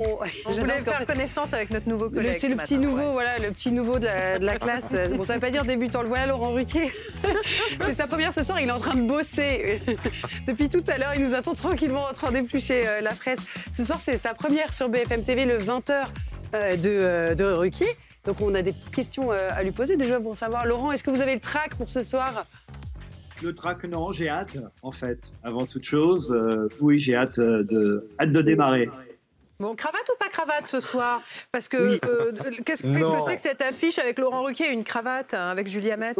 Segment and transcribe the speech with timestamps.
[0.00, 2.38] On voulait faire connaissance avec notre nouveau collègue.
[2.40, 4.94] C'est le petit nouveau, voilà, le petit nouveau de la, classe.
[5.16, 6.02] Bon, ça veut pas dire débutant.
[6.02, 6.92] Le voilà, Laurent Ruquier.
[7.80, 8.60] c'est sa première ce soir.
[8.60, 9.80] Il est en train de bosser.
[10.46, 13.40] Depuis tout à l'heure, il nous attend tranquillement en train d'éplucher euh, la presse.
[13.72, 16.04] Ce soir, c'est sa première sur BFM TV, le 20h
[16.54, 17.88] euh, de, euh, de Ruquier.
[18.24, 20.64] Donc, on a des petites questions à lui poser déjà pour savoir.
[20.64, 22.46] Laurent, est-ce que vous avez le trac pour ce soir?
[23.42, 25.32] Le trac, non, j'ai hâte, en fait.
[25.42, 26.36] Avant toute chose,
[26.80, 28.88] oui, j'ai hâte de, hâte de démarrer.
[29.60, 31.22] Bon, cravate ou pas cravate ce soir?
[31.50, 32.32] Parce que euh,
[32.64, 32.88] qu'est-ce que
[33.26, 36.14] c'est que cette affiche avec Laurent Ruquier et une cravate hein, avec Julia Met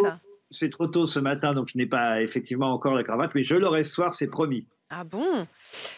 [0.50, 3.54] C'est trop tôt ce matin, donc je n'ai pas effectivement encore la cravate, mais je
[3.54, 4.66] l'aurai ce soir, c'est promis.
[4.90, 5.46] Ah bon?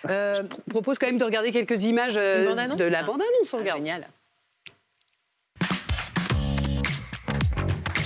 [0.08, 3.54] Euh, Je propose quand même de regarder quelques images euh, de la bande-annonce.
[3.54, 3.78] On regarde.
[3.78, 4.08] Génial.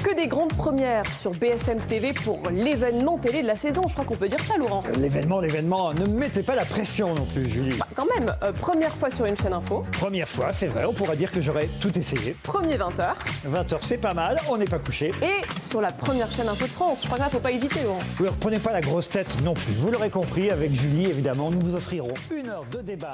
[0.04, 3.80] Que des grandes premières sur BFM TV pour l'événement télé de la saison.
[3.88, 4.82] Je crois qu'on peut dire ça, Laurent.
[4.86, 5.94] Euh, l'événement, l'événement.
[5.94, 7.76] Ne mettez pas la pression non plus, Julie.
[7.78, 9.82] Bah, quand même, euh, première fois sur une chaîne info.
[9.92, 10.84] Première fois, c'est vrai.
[10.84, 12.36] On pourra dire que j'aurais tout essayé.
[12.42, 13.14] Premier 20h.
[13.50, 14.38] 20h, c'est pas mal.
[14.50, 15.10] On n'est pas couché.
[15.22, 17.00] Et sur la première chaîne info de France.
[17.02, 17.98] Je crois qu'il ne faut pas hésiter, Laurent.
[18.18, 19.72] Vous ne reprenez pas la grosse tête non plus.
[19.72, 23.12] Vous l'aurez compris, avec Julie, évidemment, nous vous offrirons une heure de débat.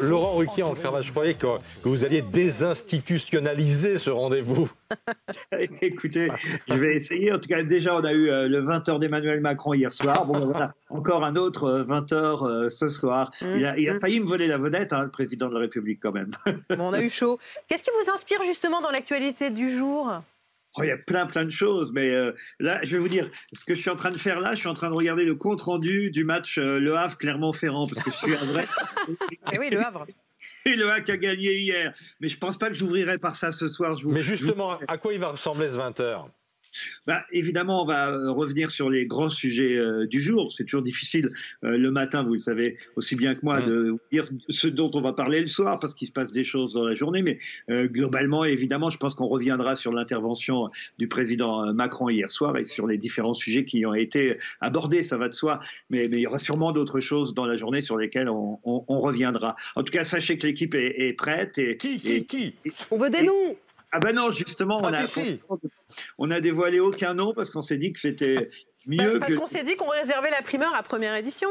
[0.00, 1.46] Laurent Ruquier en cravate, je croyais que,
[1.84, 4.68] que vous alliez désinstitutionnaliser ce rendez-vous.
[5.82, 6.31] Écoutez,
[6.68, 7.32] je vais essayer.
[7.32, 10.26] En tout cas, déjà, on a eu euh, le 20h d'Emmanuel Macron hier soir.
[10.26, 13.30] Bon, ben voilà, encore un autre 20h euh, euh, ce soir.
[13.40, 13.46] Mmh.
[13.78, 16.30] Il, a, failli me voler la vedette, hein, le président de la République, quand même.
[16.70, 17.38] Bon, on a eu chaud.
[17.68, 20.10] Qu'est-ce qui vous inspire justement dans l'actualité du jour?
[20.76, 22.10] Oh, il y a plein, plein de choses, mais
[22.58, 24.60] là, je vais vous dire, ce que je suis en train de faire là, je
[24.60, 28.34] suis en train de regarder le compte-rendu du match Le Havre-Clermont-Ferrand, parce que je suis
[28.34, 28.66] un vrai...
[29.52, 30.06] Eh oui, Le Havre
[30.66, 31.92] le Hack a gagné hier.
[32.20, 33.96] Mais je pense pas que j'ouvrirai par ça ce soir.
[34.04, 36.26] Mais justement, à quoi il va ressembler ce 20h
[37.06, 40.52] bah, évidemment, on va euh, revenir sur les grands sujets euh, du jour.
[40.52, 41.30] C'est toujours difficile
[41.64, 44.90] euh, le matin, vous le savez aussi bien que moi, de vous dire ce dont
[44.94, 47.22] on va parler le soir, parce qu'il se passe des choses dans la journée.
[47.22, 47.38] Mais
[47.88, 52.86] globalement, évidemment, je pense qu'on reviendra sur l'intervention du président Macron hier soir et sur
[52.86, 55.60] les différents sujets qui ont été abordés, ça va de soi.
[55.90, 59.00] Mais, mais il y aura sûrement d'autres choses dans la journée sur lesquelles on, on,
[59.00, 59.56] reviendra.
[59.76, 61.58] En tout cas, sachez que l'équipe est, prête.
[61.58, 62.54] Et, qui, qui, qui?
[62.90, 63.56] On veut des noms
[63.92, 65.56] ah ben non, justement, on, ah, a,
[66.18, 68.48] on a dévoilé aucun nom parce qu'on s'est dit que c'était
[68.86, 69.18] mieux.
[69.20, 71.48] Parce qu'on s'est dit qu'on réservait la primeur à première édition.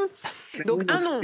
[0.65, 1.21] Donc un nom.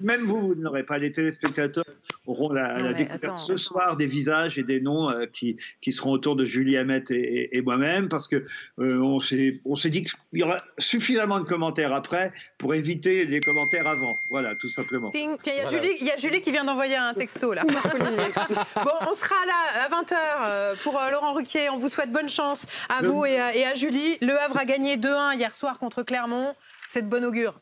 [0.00, 1.84] Même vous, vous n'aurez pas les téléspectateurs
[2.26, 6.36] auront la, découverte ce soir des visages et des noms euh, qui, qui seront autour
[6.36, 8.44] de Julie Hamet et, moi-même, parce que
[8.78, 13.24] euh, on s'est on s'est dit qu'il y aura suffisamment de commentaires après pour éviter
[13.26, 14.18] les commentaires avant.
[14.30, 15.10] Voilà, tout simplement.
[15.10, 17.62] Tiens, il y, a Julie, y a Julie qui vient d'envoyer un texto là.
[17.64, 20.14] bon, on sera là à 20h
[20.44, 21.70] euh, pour Laurent Ruquier.
[21.70, 24.18] On vous souhaite bonne chance à vous et à, et à Julie.
[24.20, 26.54] Le Havre a gagné 2-1 hier soir contre Clermont.
[26.86, 27.54] C'est de bon augure.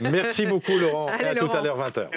[0.00, 1.08] Merci beaucoup, Laurent.
[1.20, 2.08] et à tout à l'heure, 20h.